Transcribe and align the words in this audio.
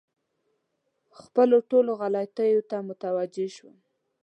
خپلو 1.21 1.57
ټولو 1.69 1.91
غلطیو 2.01 2.61
ته 2.69 2.77
متوجه 2.89 3.47
شوم. 3.55 3.75